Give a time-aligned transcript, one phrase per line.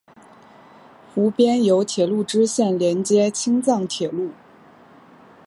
[1.13, 4.31] 湖边有铁路支线连接青藏铁路。